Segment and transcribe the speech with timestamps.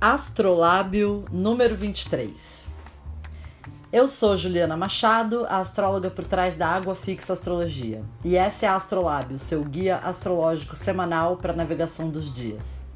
[0.00, 2.72] Astrolábio número 23.
[3.92, 8.68] Eu sou Juliana Machado, a astróloga por trás da Água Fixa Astrologia, e essa é
[8.68, 12.86] a Astrolábio, seu guia astrológico semanal para navegação dos dias.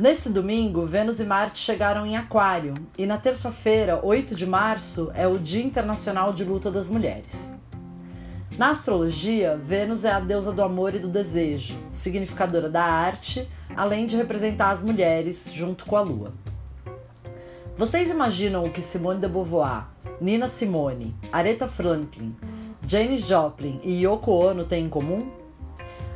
[0.00, 5.26] Nesse domingo, Vênus e Marte chegaram em Aquário, e na terça-feira, 8 de março, é
[5.26, 7.57] o Dia Internacional de Luta das Mulheres.
[8.58, 14.04] Na astrologia, Vênus é a deusa do amor e do desejo, significadora da arte, além
[14.04, 16.32] de representar as mulheres junto com a lua.
[17.76, 19.86] Vocês imaginam o que Simone de Beauvoir,
[20.20, 22.34] Nina Simone, Aretha Franklin,
[22.84, 25.30] Jane Joplin e Yoko Ono têm em comum?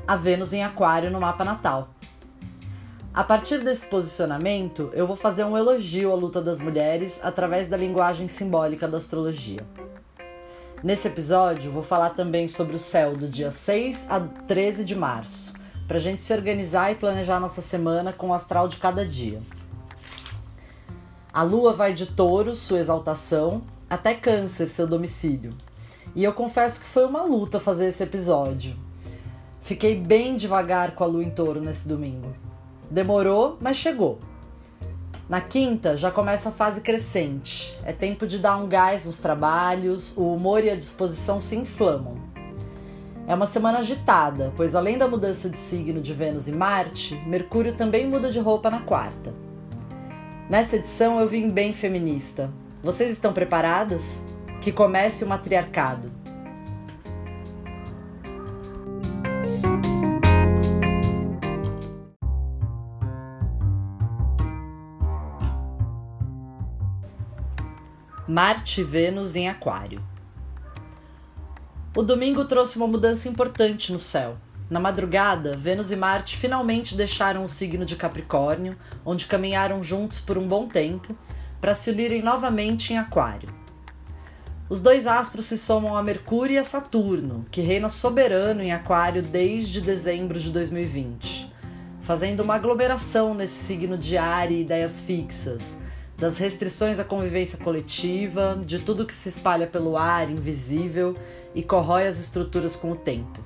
[0.04, 1.90] A Vênus em Aquário no mapa natal.
[3.14, 7.76] A partir desse posicionamento, eu vou fazer um elogio à luta das mulheres através da
[7.76, 9.64] linguagem simbólica da astrologia.
[10.82, 15.52] Nesse episódio, vou falar também sobre o céu do dia 6 a 13 de março,
[15.86, 19.40] para a gente se organizar e planejar nossa semana com o astral de cada dia.
[21.32, 25.54] A lua vai de touro, sua exaltação, até câncer, seu domicílio.
[26.16, 28.74] E eu confesso que foi uma luta fazer esse episódio.
[29.60, 32.34] Fiquei bem devagar com a lua em touro nesse domingo.
[32.90, 34.18] Demorou, mas chegou.
[35.32, 37.74] Na quinta já começa a fase crescente.
[37.86, 42.18] É tempo de dar um gás nos trabalhos, o humor e a disposição se inflamam.
[43.26, 47.72] É uma semana agitada, pois além da mudança de signo de Vênus e Marte, Mercúrio
[47.72, 49.32] também muda de roupa na quarta.
[50.50, 52.50] Nessa edição eu vim bem feminista.
[52.82, 54.26] Vocês estão preparadas?
[54.60, 56.11] Que comece o matriarcado.
[68.28, 70.00] Marte e Vênus em Aquário.
[71.96, 74.36] O domingo trouxe uma mudança importante no céu.
[74.70, 80.38] Na madrugada, Vênus e Marte finalmente deixaram o signo de Capricórnio, onde caminharam juntos por
[80.38, 81.16] um bom tempo,
[81.60, 83.52] para se unirem novamente em Aquário.
[84.68, 89.20] Os dois astros se somam a Mercúrio e a Saturno, que reina soberano em Aquário
[89.20, 91.52] desde dezembro de 2020,
[92.00, 95.76] fazendo uma aglomeração nesse signo de ar e ideias fixas,
[96.22, 101.16] das restrições à convivência coletiva, de tudo que se espalha pelo ar, invisível
[101.52, 103.40] e corrói as estruturas com o tempo.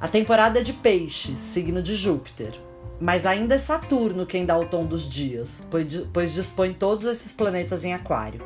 [0.00, 2.58] A temporada é de Peixes, signo de Júpiter,
[3.00, 5.64] mas ainda é Saturno quem dá o tom dos dias,
[6.12, 8.44] pois dispõe todos esses planetas em Aquário.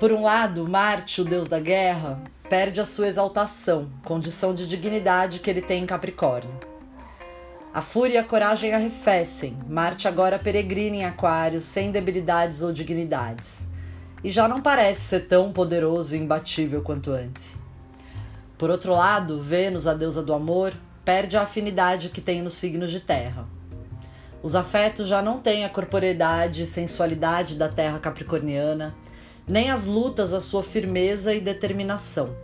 [0.00, 5.38] Por um lado, Marte, o deus da guerra, perde a sua exaltação, condição de dignidade
[5.38, 6.71] que ele tem em Capricórnio.
[7.74, 9.56] A fúria e a coragem arrefecem.
[9.66, 13.66] Marte agora peregrina em Aquário, sem debilidades ou dignidades.
[14.22, 17.62] E já não parece ser tão poderoso e imbatível quanto antes.
[18.58, 22.90] Por outro lado, Vênus, a deusa do amor, perde a afinidade que tem nos signos
[22.90, 23.46] de terra.
[24.42, 28.94] Os afetos já não têm a corporeidade e sensualidade da terra capricorniana,
[29.48, 32.36] nem as lutas a sua firmeza e determinação.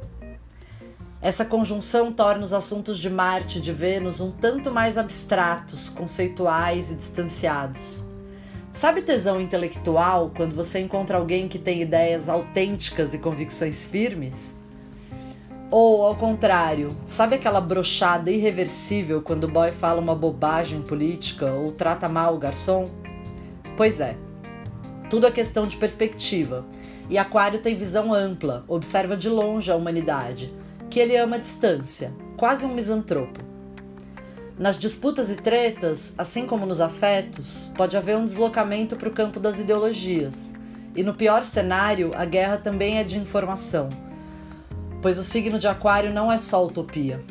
[1.21, 6.93] Essa conjunção torna os assuntos de Marte e de Vênus um tanto mais abstratos, conceituais
[6.93, 8.05] e distanciados.
[8.73, 14.57] Sabe tesão intelectual quando você encontra alguém que tem ideias autênticas e convicções firmes?
[15.73, 21.73] Ou, ao contrário, sabe aquela brochada irreversível quando o boy fala uma bobagem política ou
[21.73, 22.89] trata mal o garçom?
[23.77, 24.17] Pois é,
[25.11, 26.65] tudo é questão de perspectiva.
[27.11, 30.55] E Aquário tem visão ampla, observa de longe a humanidade
[30.89, 33.41] que ele ama a distância, quase um misantropo.
[34.59, 39.39] Nas disputas e tretas, assim como nos afetos, pode haver um deslocamento para o campo
[39.39, 40.55] das ideologias.
[40.97, 43.89] E no pior cenário, a guerra também é de informação,
[45.01, 47.23] pois o signo de Aquário não é só utopia,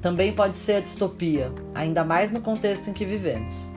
[0.00, 3.68] também pode ser a distopia, ainda mais no contexto em que vivemos.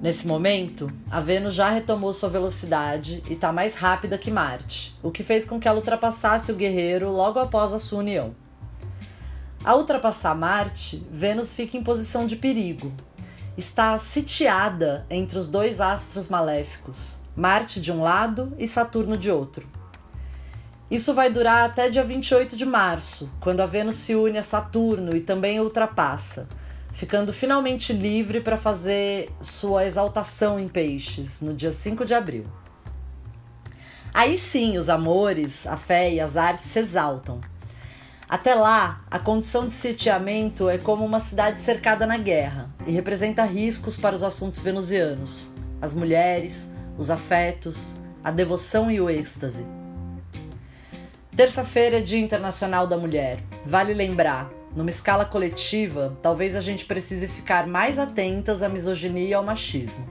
[0.00, 5.10] Nesse momento, a Vênus já retomou sua velocidade e está mais rápida que Marte, o
[5.10, 8.34] que fez com que ela ultrapassasse o guerreiro logo após a sua união.
[9.62, 12.90] Ao ultrapassar Marte, Vênus fica em posição de perigo.
[13.58, 19.68] Está sitiada entre os dois astros maléficos, Marte de um lado e Saturno de outro.
[20.90, 25.14] Isso vai durar até dia 28 de março, quando a Vênus se une a Saturno
[25.14, 26.48] e também ultrapassa
[26.92, 32.46] ficando finalmente livre para fazer sua exaltação em peixes no dia 5 de abril.
[34.12, 37.40] Aí sim, os amores, a fé e as artes se exaltam.
[38.28, 43.44] Até lá, a condição de sitiamento é como uma cidade cercada na guerra e representa
[43.44, 45.50] riscos para os assuntos venusianos,
[45.80, 49.66] as mulheres, os afetos, a devoção e o êxtase.
[51.34, 53.40] Terça-feira é Dia Internacional da Mulher.
[53.64, 59.34] Vale lembrar, numa escala coletiva, talvez a gente precise ficar mais atentas à misoginia e
[59.34, 60.06] ao machismo.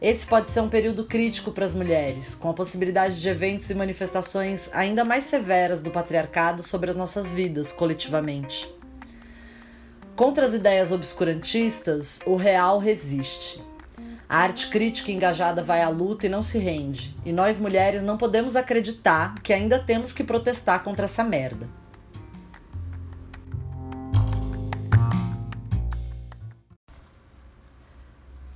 [0.00, 3.74] Esse pode ser um período crítico para as mulheres, com a possibilidade de eventos e
[3.74, 8.68] manifestações ainda mais severas do patriarcado sobre as nossas vidas coletivamente.
[10.16, 13.62] Contra as ideias obscurantistas, o real resiste.
[14.28, 18.18] A arte crítica engajada vai à luta e não se rende, e nós mulheres não
[18.18, 21.68] podemos acreditar que ainda temos que protestar contra essa merda.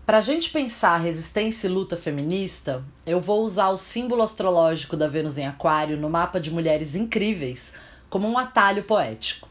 [0.06, 5.08] Para a gente pensar resistência e luta feminista, eu vou usar o símbolo astrológico da
[5.08, 7.72] Vênus em Aquário no mapa de mulheres incríveis
[8.08, 9.48] como um atalho poético.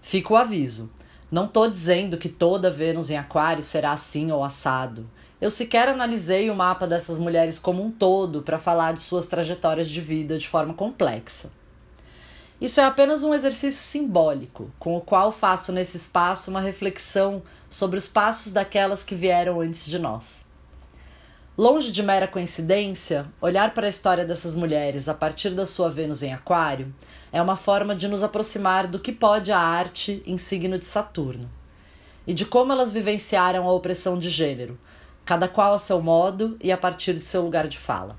[0.00, 0.88] Fica o aviso:
[1.32, 5.04] não estou dizendo que toda Vênus em Aquário será assim ou assado.
[5.40, 9.90] Eu sequer analisei o mapa dessas mulheres como um todo para falar de suas trajetórias
[9.90, 11.50] de vida de forma complexa.
[12.60, 17.40] Isso é apenas um exercício simbólico, com o qual faço nesse espaço uma reflexão
[17.70, 20.46] sobre os passos daquelas que vieram antes de nós.
[21.56, 26.22] Longe de mera coincidência, olhar para a história dessas mulheres a partir da sua Vênus
[26.22, 26.92] em Aquário
[27.32, 31.48] é uma forma de nos aproximar do que pode a arte em signo de Saturno
[32.26, 34.78] e de como elas vivenciaram a opressão de gênero,
[35.24, 38.16] cada qual a seu modo e a partir de seu lugar de fala.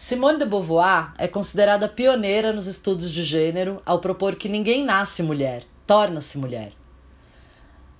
[0.00, 5.24] Simone de Beauvoir é considerada pioneira nos estudos de gênero ao propor que ninguém nasce
[5.24, 6.72] mulher, torna-se mulher.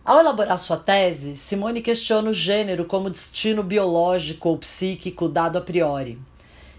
[0.04, 5.60] Ao elaborar sua tese, Simone questiona o gênero como destino biológico ou psíquico dado a
[5.60, 6.16] priori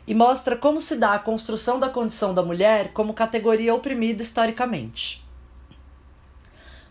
[0.08, 5.22] e mostra como se dá a construção da condição da mulher como categoria oprimida historicamente.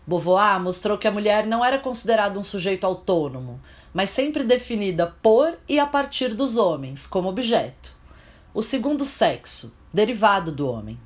[0.05, 3.59] Beauvoir mostrou que a mulher não era considerada um sujeito autônomo,
[3.91, 7.97] mas sempre definida por e a partir dos homens, como objeto
[8.53, 10.99] o segundo sexo, derivado do homem.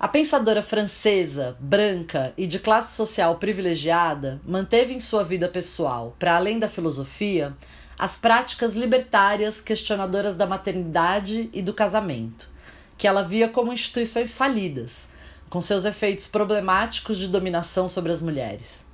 [0.00, 6.34] A pensadora francesa, branca e de classe social privilegiada, manteve em sua vida pessoal, para
[6.36, 7.54] além da filosofia,
[7.98, 12.48] as práticas libertárias questionadoras da maternidade e do casamento,
[12.96, 15.08] que ela via como instituições falidas,
[15.50, 18.86] com seus efeitos problemáticos de dominação sobre as mulheres.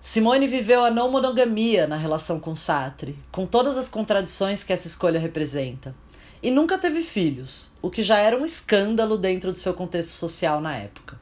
[0.00, 4.86] Simone viveu a não monogamia na relação com Sartre, com todas as contradições que essa
[4.86, 5.94] escolha representa
[6.46, 10.60] e nunca teve filhos, o que já era um escândalo dentro do seu contexto social
[10.60, 11.18] na época.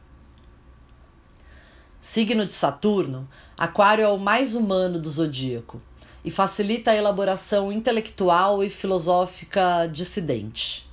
[1.98, 3.26] Signo de Saturno,
[3.56, 5.80] Aquário é o mais humano do zodíaco
[6.22, 10.86] e facilita a elaboração intelectual e filosófica dissidente.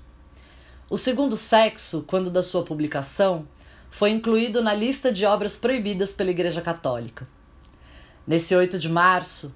[0.90, 3.46] O segundo sexo, quando da sua publicação,
[3.90, 7.28] foi incluído na lista de obras proibidas pela Igreja Católica.
[8.26, 9.54] Nesse 8 de março,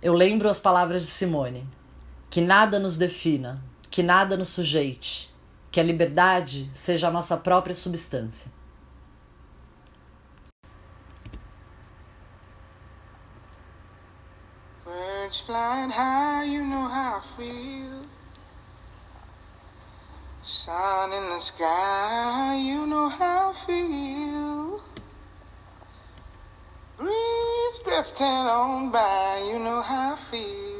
[0.00, 1.68] eu lembro as palavras de Simone:
[2.30, 5.34] que nada nos defina, que nada nos sujeite,
[5.70, 8.52] que a liberdade seja a nossa própria substância.
[14.84, 18.02] Birds flying high, you know how feel.
[20.42, 24.80] Sun in the sky, you know how I feel.
[26.96, 30.79] Breeze drifting on by, you know how I feel.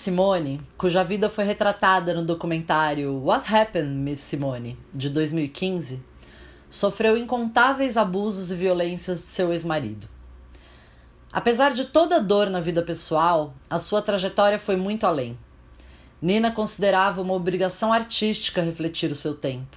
[0.00, 6.02] Simone, cuja vida foi retratada no documentário What Happened, Miss Simone, de 2015,
[6.70, 10.08] sofreu incontáveis abusos e violências de seu ex-marido.
[11.30, 15.38] Apesar de toda a dor na vida pessoal, a sua trajetória foi muito além.
[16.20, 19.76] Nina considerava uma obrigação artística refletir o seu tempo.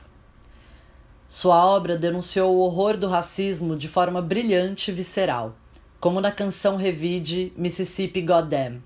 [1.27, 5.53] Sua obra denunciou o horror do racismo de forma brilhante e visceral,
[6.00, 8.82] como na canção Revide Mississippi Goddamn,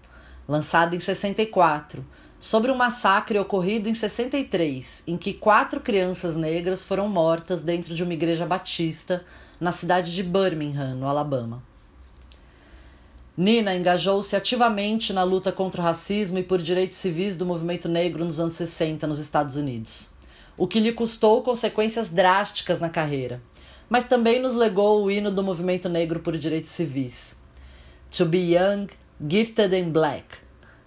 [0.48, 2.06] lançada em 64,
[2.39, 8.04] sobre um massacre ocorrido em 63, em que quatro crianças negras foram mortas dentro de
[8.04, 9.25] uma igreja batista
[9.60, 11.63] na cidade de Birmingham, no Alabama.
[13.36, 18.25] Nina engajou-se ativamente na luta contra o racismo e por direitos civis do movimento negro
[18.25, 20.10] nos anos 60 nos Estados Unidos,
[20.58, 23.42] o que lhe custou consequências drásticas na carreira,
[23.88, 27.38] mas também nos legou o hino do movimento negro por direitos civis.
[28.10, 28.88] To Be Young,
[29.19, 30.25] Gifted and Black.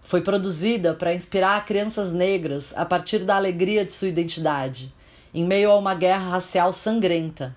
[0.00, 4.94] Foi produzida para inspirar crianças negras a partir da alegria de sua identidade,
[5.34, 7.56] em meio a uma guerra racial sangrenta,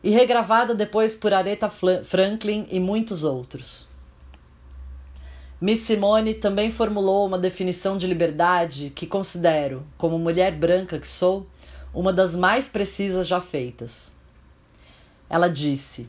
[0.00, 3.88] e regravada depois por Aretha Franklin e muitos outros.
[5.60, 11.44] Miss Simone também formulou uma definição de liberdade que considero, como mulher branca que sou,
[11.92, 14.12] uma das mais precisas já feitas.
[15.28, 16.08] Ela disse: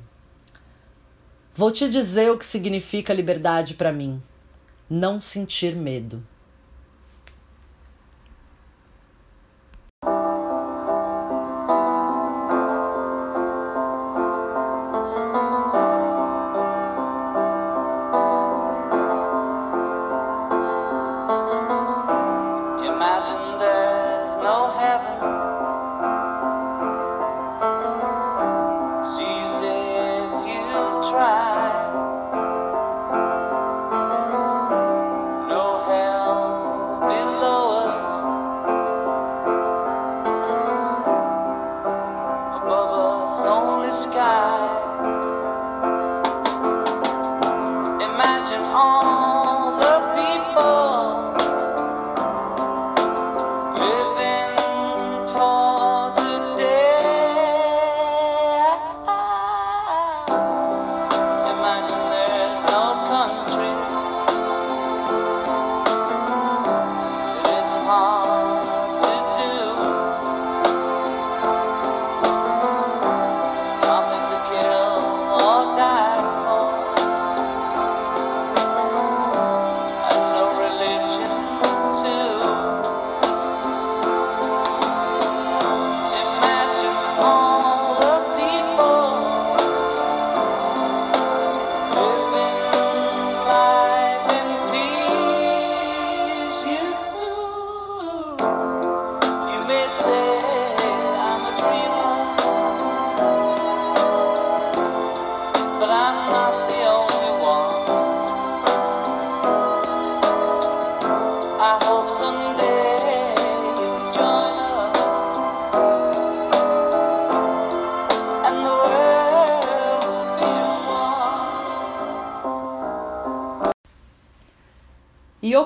[1.55, 4.19] Vou te dizer o que significa liberdade para mim.
[4.89, 6.25] Não sentir medo.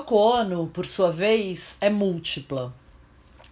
[0.08, 2.74] Yoko Ono, por sua vez, é múltipla.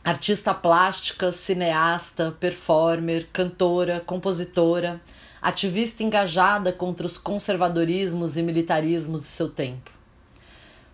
[0.03, 4.99] Artista plástica, cineasta, performer, cantora, compositora,
[5.43, 9.91] ativista engajada contra os conservadorismos e militarismos de seu tempo.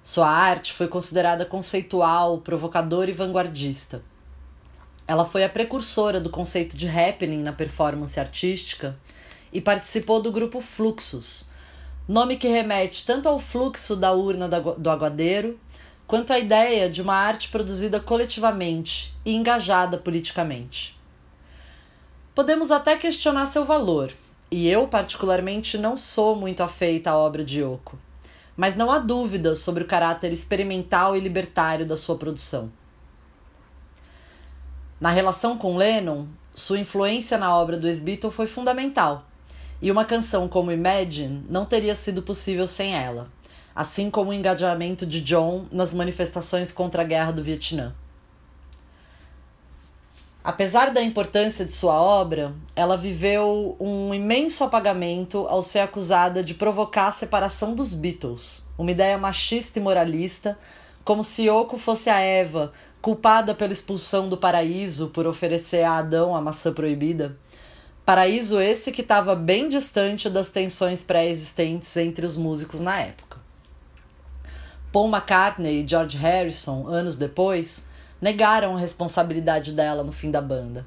[0.02, 4.02] Sua arte foi considerada conceitual, provocadora e vanguardista.
[5.07, 8.99] Ela foi a precursora do conceito de happening na performance artística
[9.52, 11.51] e participou do grupo Fluxus,
[12.09, 15.59] nome que remete tanto ao fluxo da urna do aguadeiro,
[16.06, 20.99] quanto à ideia de uma arte produzida coletivamente e engajada politicamente.
[22.35, 24.12] Podemos até questionar seu valor,
[24.50, 27.99] e eu, particularmente, não sou muito afeita à obra de Yoko,
[28.56, 32.71] mas não há dúvida sobre o caráter experimental e libertário da sua produção.
[35.00, 39.26] Na relação com Lennon, sua influência na obra do ex-Beatle foi fundamental
[39.83, 43.27] e uma canção como Imagine não teria sido possível sem ela,
[43.75, 47.93] assim como o engajamento de John nas manifestações contra a guerra do Vietnã.
[50.45, 56.55] Apesar da importância de sua obra, ela viveu um imenso apagamento ao ser acusada de
[56.55, 60.59] provocar a separação dos Beatles, uma ideia machista e moralista,
[61.05, 66.35] como se Yoko fosse a Eva, culpada pela expulsão do paraíso por oferecer a Adão
[66.35, 67.37] a maçã proibida.
[68.04, 73.38] Paraíso esse que estava bem distante das tensões pré-existentes entre os músicos na época.
[74.90, 77.87] Paul McCartney e George Harrison, anos depois,
[78.21, 80.85] negaram a responsabilidade dela no fim da banda,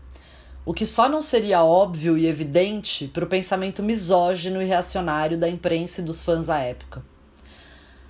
[0.66, 5.48] o que só não seria óbvio e evidente para o pensamento misógino e reacionário da
[5.48, 7.02] imprensa e dos fãs à época.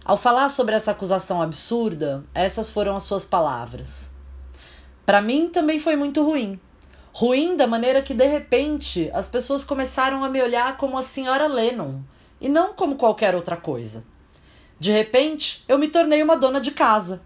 [0.04, 4.16] Ao falar sobre essa acusação absurda, essas foram as suas palavras.
[5.06, 6.60] Para mim também foi muito ruim,
[7.18, 11.48] Ruim da maneira que de repente as pessoas começaram a me olhar como a senhora
[11.48, 12.02] Lennon
[12.42, 14.04] e não como qualquer outra coisa.
[14.78, 17.22] De repente, eu me tornei uma dona de casa.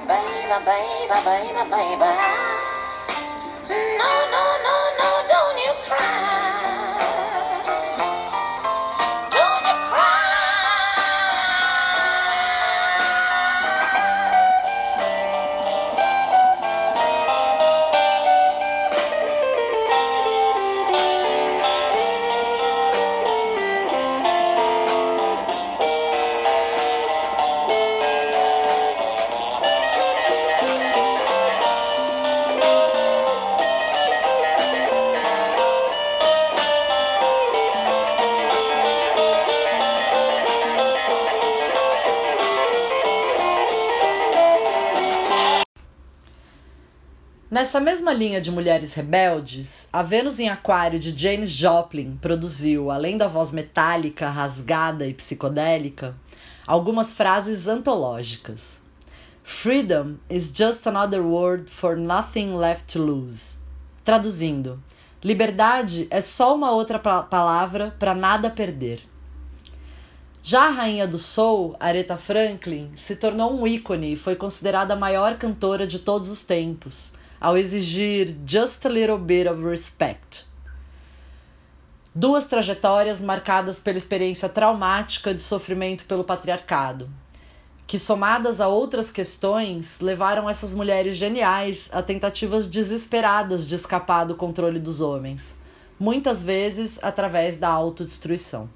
[0.00, 2.10] baby, baby, baby, baby.
[3.98, 6.21] No, no, no, no, don't you cry.
[47.52, 53.18] Nessa mesma linha de mulheres rebeldes, a Vênus em Aquário de Janis Joplin produziu, além
[53.18, 56.16] da voz metálica, rasgada e psicodélica,
[56.66, 58.80] algumas frases antológicas.
[59.44, 63.56] Freedom is just another word for nothing left to lose.
[64.02, 64.82] Traduzindo,
[65.22, 69.02] liberdade é só uma outra palavra para nada perder.
[70.42, 74.96] Já a rainha do soul, Aretha Franklin, se tornou um ícone e foi considerada a
[74.96, 80.46] maior cantora de todos os tempos ao exigir just a little bit of respect.
[82.14, 87.10] Duas trajetórias marcadas pela experiência traumática de sofrimento pelo patriarcado,
[87.84, 94.36] que somadas a outras questões levaram essas mulheres geniais a tentativas desesperadas de escapar do
[94.36, 95.60] controle dos homens,
[95.98, 98.70] muitas vezes através da autodestruição.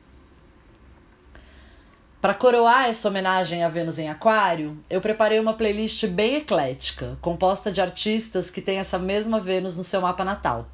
[2.20, 7.70] Para coroar essa homenagem a Vênus em Aquário, eu preparei uma playlist bem eclética, composta
[7.70, 10.66] de artistas que têm essa mesma Vênus no seu mapa natal.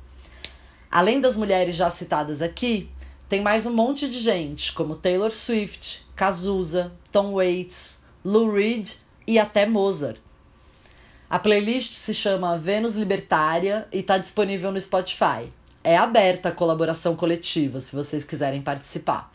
[0.88, 2.88] Além das mulheres já citadas aqui,
[3.28, 8.92] tem mais um monte de gente, como Taylor Swift, Cazuza, Tom Waits, Lou Reed
[9.26, 10.18] e até Mozart.
[11.28, 15.50] A playlist se chama Vênus Libertária e está disponível no Spotify.
[15.82, 19.31] É aberta a colaboração coletiva, se vocês quiserem participar.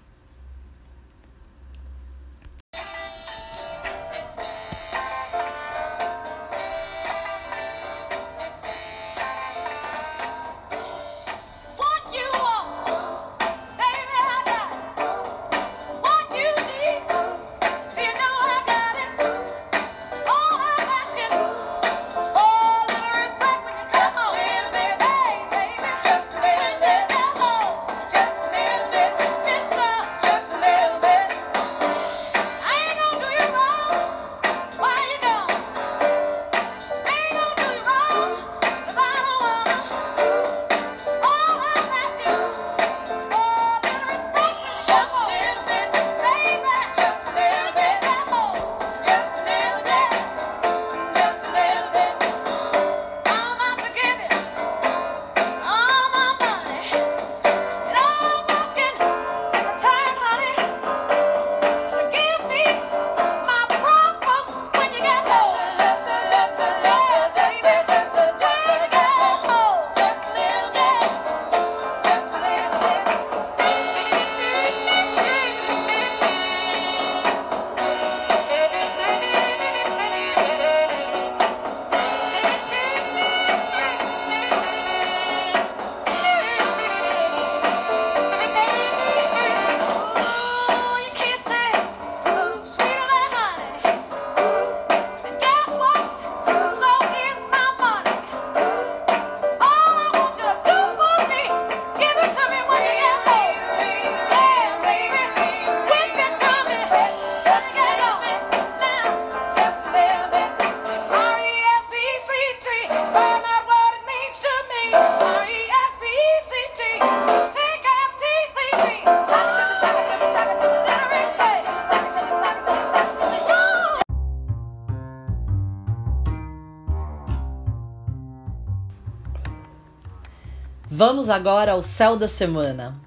[131.10, 133.00] Vamos agora ao céu da semana.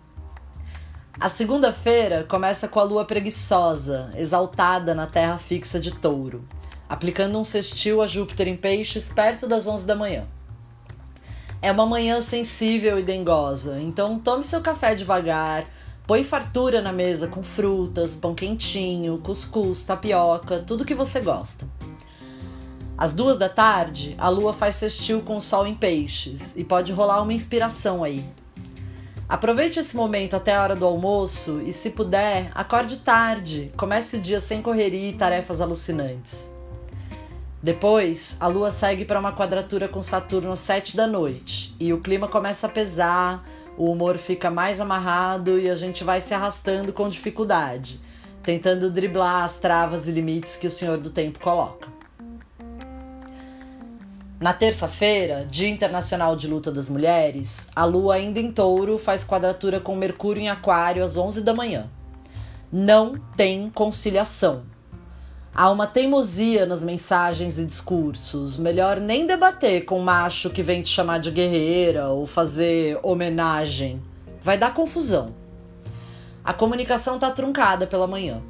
[1.21, 6.43] A segunda-feira começa com a lua preguiçosa, exaltada na terra fixa de touro,
[6.89, 10.27] aplicando um sextil a Júpiter em peixes perto das 11 da manhã.
[11.61, 15.67] É uma manhã sensível e dengosa, então tome seu café devagar,
[16.07, 21.69] põe fartura na mesa com frutas, pão quentinho, cuscuz, tapioca, tudo que você gosta.
[23.01, 26.93] Às duas da tarde, a lua faz sextil com o sol em peixes e pode
[26.93, 28.23] rolar uma inspiração aí.
[29.27, 34.21] Aproveite esse momento até a hora do almoço e, se puder, acorde tarde, comece o
[34.21, 36.55] dia sem correria e tarefas alucinantes.
[37.63, 42.03] Depois, a lua segue para uma quadratura com Saturno às sete da noite e o
[42.03, 46.93] clima começa a pesar, o humor fica mais amarrado e a gente vai se arrastando
[46.93, 47.99] com dificuldade,
[48.43, 52.00] tentando driblar as travas e limites que o Senhor do Tempo coloca.
[54.41, 59.79] Na terça-feira, Dia Internacional de Luta das Mulheres, a Lua ainda em touro faz quadratura
[59.79, 61.91] com Mercúrio em Aquário às 11 da manhã.
[62.73, 64.63] Não tem conciliação.
[65.55, 68.57] Há uma teimosia nas mensagens e discursos.
[68.57, 74.03] Melhor nem debater com um macho que vem te chamar de guerreira ou fazer homenagem.
[74.41, 75.35] Vai dar confusão.
[76.43, 78.41] A comunicação tá truncada pela manhã.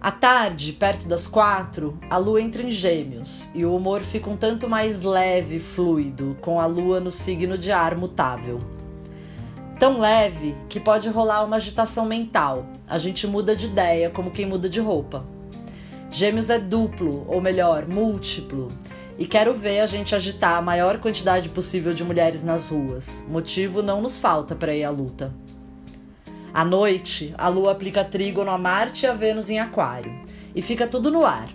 [0.00, 4.36] À tarde, perto das quatro, a lua entra em gêmeos e o humor fica um
[4.36, 8.60] tanto mais leve e fluido, com a lua no signo de ar mutável.
[9.78, 14.46] Tão leve que pode rolar uma agitação mental, a gente muda de ideia como quem
[14.46, 15.22] muda de roupa.
[16.10, 18.72] Gêmeos é duplo, ou melhor, múltiplo,
[19.18, 23.26] e quero ver a gente agitar a maior quantidade possível de mulheres nas ruas.
[23.28, 25.30] Motivo não nos falta para ir à luta.
[26.52, 30.12] À noite, a lua aplica trígono a Marte e a Vênus em Aquário
[30.54, 31.48] e fica tudo no ar.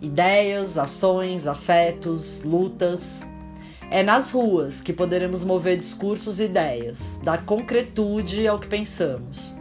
[0.00, 3.26] Ideias, ações, afetos, lutas.
[3.90, 9.56] É nas ruas que poderemos mover discursos e ideias, dar concretude ao que pensamos,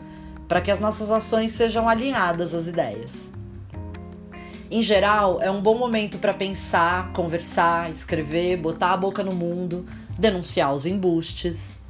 [0.47, 3.31] para que as nossas ações sejam alinhadas às ideias.
[4.69, 9.85] Em geral, é um bom momento para pensar, conversar, escrever, botar a boca no mundo,
[10.17, 11.80] denunciar os embustes.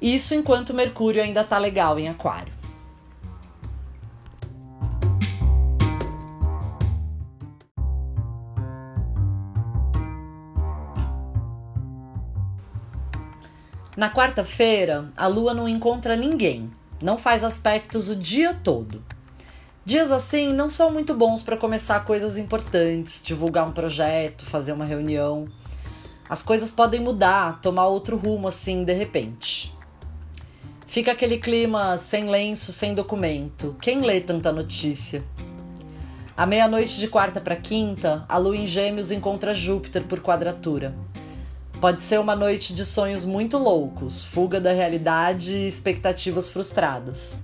[0.00, 2.52] Isso enquanto Mercúrio ainda tá legal em Aquário.
[13.96, 16.70] Na quarta-feira, a Lua não encontra ninguém,
[17.02, 19.02] não faz aspectos o dia todo.
[19.84, 24.84] Dias assim não são muito bons para começar coisas importantes, divulgar um projeto, fazer uma
[24.84, 25.48] reunião.
[26.28, 29.76] As coisas podem mudar, tomar outro rumo assim de repente.
[30.88, 33.76] Fica aquele clima sem lenço, sem documento.
[33.78, 35.22] Quem lê tanta notícia?
[36.34, 40.94] À meia-noite de quarta para quinta, a lua em Gêmeos encontra Júpiter por quadratura.
[41.78, 47.42] Pode ser uma noite de sonhos muito loucos, fuga da realidade e expectativas frustradas.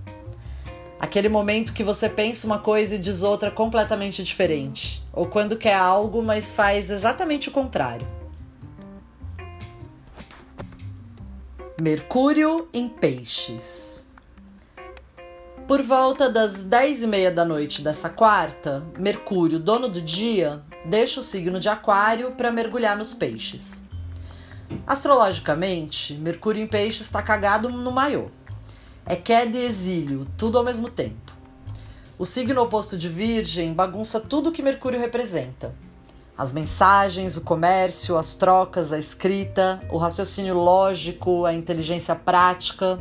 [0.99, 5.75] Aquele momento que você pensa uma coisa e diz outra completamente diferente, ou quando quer
[5.75, 8.24] algo, mas faz exatamente o contrário.
[11.81, 14.07] Mercúrio em Peixes.
[15.67, 21.19] Por volta das dez e meia da noite dessa quarta, Mercúrio, dono do dia, deixa
[21.19, 23.83] o signo de Aquário para mergulhar nos peixes.
[24.87, 28.29] Astrologicamente, Mercúrio em Peixes está cagado no maiô.
[29.05, 31.33] É queda e exílio, tudo ao mesmo tempo.
[32.17, 35.75] O signo oposto de Virgem bagunça tudo que Mercúrio representa
[36.37, 42.99] as mensagens, o comércio, as trocas, a escrita, o raciocínio lógico, a inteligência prática.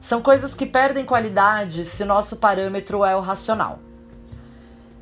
[0.00, 3.80] São coisas que perdem qualidade se nosso parâmetro é o racional.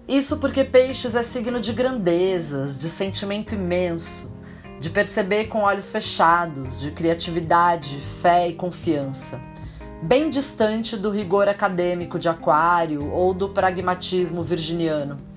[0.09, 4.35] Isso porque Peixes é signo de grandezas, de sentimento imenso,
[4.81, 9.39] de perceber com olhos fechados, de criatividade, fé e confiança.
[10.03, 15.28] Bem distante do rigor acadêmico de Aquário ou do pragmatismo virginiano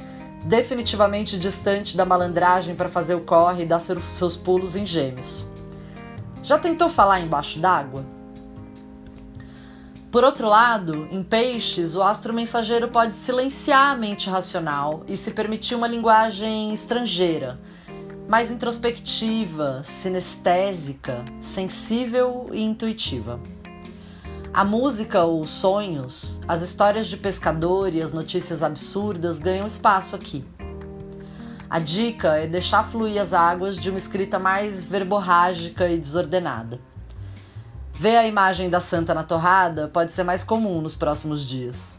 [0.44, 5.48] definitivamente distante da malandragem para fazer o corre e dar seus pulos em gêmeos.
[6.42, 8.04] Já tentou falar embaixo d'água?
[10.12, 15.32] Por outro lado, em peixes, o astro mensageiro pode silenciar a mente racional e se
[15.32, 17.58] permitir uma linguagem estrangeira,
[18.28, 23.40] mais introspectiva, sinestésica, sensível e intuitiva.
[24.54, 30.14] A música ou os sonhos, as histórias de pescador e as notícias absurdas ganham espaço
[30.14, 30.44] aqui.
[31.70, 36.82] A dica é deixar fluir as águas de uma escrita mais verborrágica e desordenada.
[37.94, 41.98] Ver a imagem da santa na torrada pode ser mais comum nos próximos dias.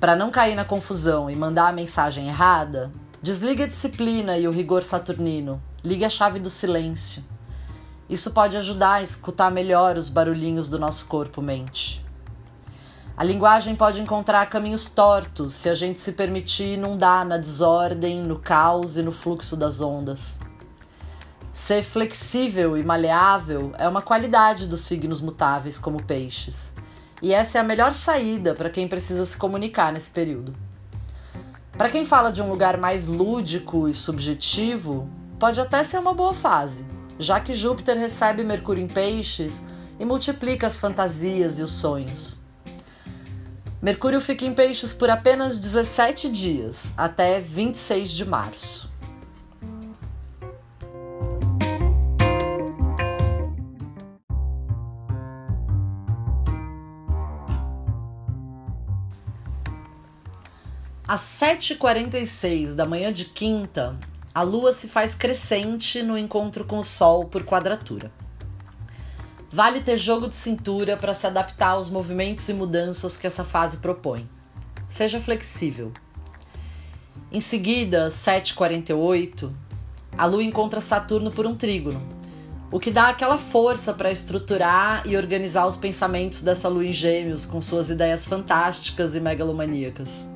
[0.00, 2.90] Para não cair na confusão e mandar a mensagem errada,
[3.22, 7.22] desligue a disciplina e o rigor saturnino, ligue a chave do silêncio
[8.08, 12.04] Isso pode ajudar a escutar melhor os barulhinhos do nosso corpo-mente.
[13.16, 18.38] A linguagem pode encontrar caminhos tortos se a gente se permitir inundar na desordem, no
[18.38, 20.40] caos e no fluxo das ondas.
[21.52, 26.74] Ser flexível e maleável é uma qualidade dos signos mutáveis como peixes.
[27.22, 30.54] E essa é a melhor saída para quem precisa se comunicar nesse período.
[31.78, 36.34] Para quem fala de um lugar mais lúdico e subjetivo, pode até ser uma boa
[36.34, 39.64] fase já que Júpiter recebe Mercúrio em Peixes
[39.98, 42.40] e multiplica as fantasias e os sonhos.
[43.80, 48.92] Mercúrio fica em Peixes por apenas 17 dias, até 26 de março.
[61.06, 63.96] Às 7h46 da manhã de quinta,
[64.34, 68.10] a Lua se faz crescente no encontro com o Sol por quadratura.
[69.48, 73.76] Vale ter jogo de cintura para se adaptar aos movimentos e mudanças que essa fase
[73.76, 74.28] propõe.
[74.88, 75.92] Seja flexível.
[77.30, 79.52] Em seguida, 7h48,
[80.18, 82.02] a Lua encontra Saturno por um trígono,
[82.72, 87.46] o que dá aquela força para estruturar e organizar os pensamentos dessa Lua em Gêmeos
[87.46, 90.33] com suas ideias fantásticas e megalomaníacas.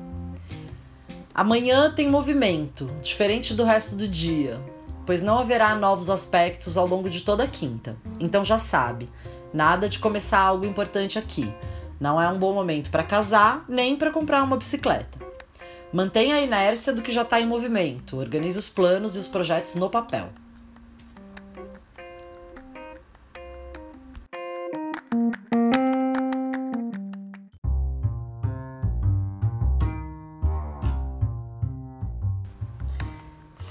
[1.39, 4.59] Amanhã tem movimento, diferente do resto do dia,
[5.05, 7.95] pois não haverá novos aspectos ao longo de toda a quinta.
[8.19, 9.09] Então já sabe,
[9.53, 11.49] nada de começar algo importante aqui.
[11.97, 15.17] Não é um bom momento para casar, nem para comprar uma bicicleta.
[15.93, 19.75] Mantenha a inércia do que já está em movimento, organize os planos e os projetos
[19.75, 20.27] no papel.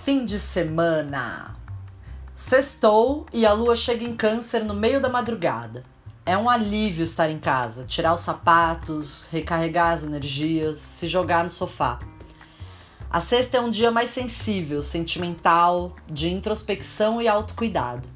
[0.09, 1.55] Fim de semana.
[2.35, 5.85] Sextou e a lua chega em Câncer no meio da madrugada.
[6.25, 11.51] É um alívio estar em casa, tirar os sapatos, recarregar as energias, se jogar no
[11.51, 11.99] sofá.
[13.11, 18.09] A sexta é um dia mais sensível, sentimental, de introspecção e autocuidado.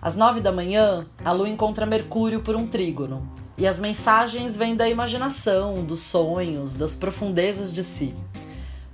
[0.00, 4.74] Às nove da manhã, a lua encontra Mercúrio por um trígono, e as mensagens vêm
[4.74, 8.14] da imaginação, dos sonhos, das profundezas de si.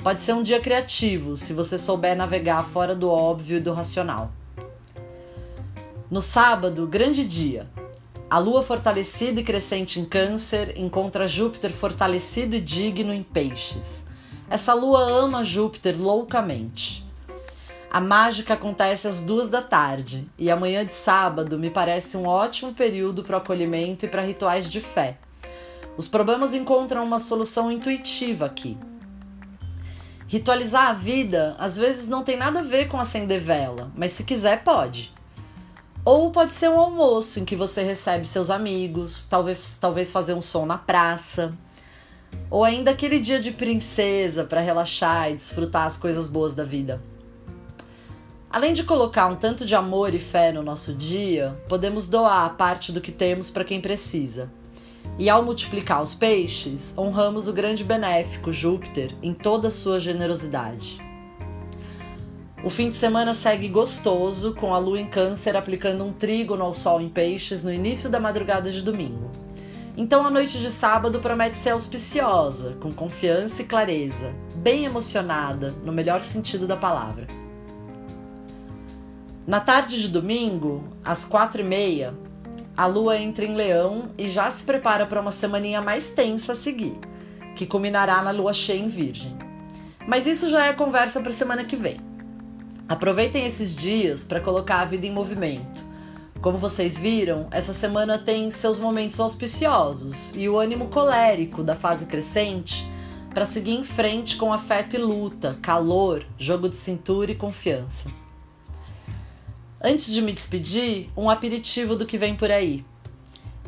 [0.03, 4.31] Pode ser um dia criativo, se você souber navegar fora do óbvio e do racional.
[6.09, 7.69] No sábado, grande dia.
[8.31, 14.07] A lua fortalecida e crescente em Câncer encontra Júpiter fortalecido e digno em Peixes.
[14.49, 17.05] Essa lua ama Júpiter loucamente.
[17.91, 22.73] A mágica acontece às duas da tarde e amanhã de sábado me parece um ótimo
[22.73, 25.19] período para o acolhimento e para rituais de fé.
[25.97, 28.79] Os problemas encontram uma solução intuitiva aqui.
[30.29, 34.23] Ritualizar a vida às vezes não tem nada a ver com acender vela, mas se
[34.23, 35.11] quiser, pode.
[36.05, 40.43] Ou pode ser um almoço em que você recebe seus amigos, talvez, talvez fazer um
[40.43, 41.57] som na praça.
[42.51, 47.03] Ou ainda aquele dia de princesa para relaxar e desfrutar as coisas boas da vida.
[48.51, 52.93] Além de colocar um tanto de amor e fé no nosso dia, podemos doar parte
[52.93, 54.51] do que temos para quem precisa.
[55.19, 61.01] E ao multiplicar os peixes, honramos o grande benéfico Júpiter em toda sua generosidade.
[62.63, 66.73] O fim de semana segue gostoso, com a lua em Câncer aplicando um trígono ao
[66.73, 69.29] sol em Peixes no início da madrugada de domingo.
[69.97, 75.93] Então a noite de sábado promete ser auspiciosa, com confiança e clareza, bem emocionada, no
[75.93, 77.27] melhor sentido da palavra.
[79.45, 82.15] Na tarde de domingo, às quatro e meia,
[82.79, 86.55] a lua entra em leão e já se prepara para uma semaninha mais tensa a
[86.55, 86.97] seguir,
[87.57, 89.37] que culminará na lua cheia em virgem.
[90.07, 91.97] Mas isso já é conversa para semana que vem.
[92.89, 95.85] Aproveitem esses dias para colocar a vida em movimento.
[96.41, 102.07] Como vocês viram, essa semana tem seus momentos auspiciosos e o ânimo colérico da fase
[102.07, 102.89] crescente
[103.35, 108.09] para seguir em frente com afeto e luta, calor, jogo de cintura e confiança.
[109.81, 112.85] Antes de me despedir, um aperitivo do que vem por aí.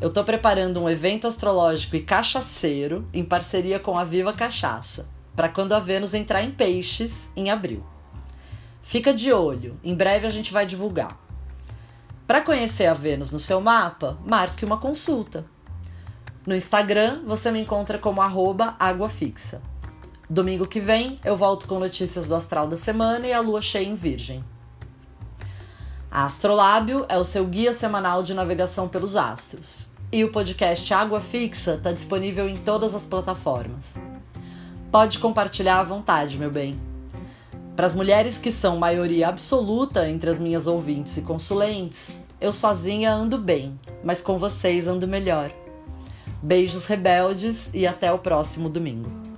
[0.01, 5.47] Eu estou preparando um evento astrológico e cachaceiro em parceria com a Viva Cachaça, para
[5.47, 7.81] quando a Vênus entrar em Peixes em abril.
[8.81, 11.17] Fica de olho, em breve a gente vai divulgar.
[12.27, 15.45] Para conhecer a Vênus no seu mapa, marque uma consulta.
[16.45, 19.61] No Instagram você me encontra como arroba águafixa.
[20.29, 23.87] Domingo que vem eu volto com notícias do astral da semana e a lua cheia
[23.87, 24.43] em Virgem.
[26.13, 29.91] Astrolábio é o seu guia semanal de navegação pelos astros.
[30.11, 34.01] E o podcast Água Fixa está disponível em todas as plataformas.
[34.91, 36.77] Pode compartilhar à vontade, meu bem.
[37.77, 43.13] Para as mulheres que são maioria absoluta entre as minhas ouvintes e consulentes, Eu sozinha
[43.13, 45.51] ando bem, mas com vocês ando melhor.
[46.41, 49.30] Beijos rebeldes e até o próximo domingo.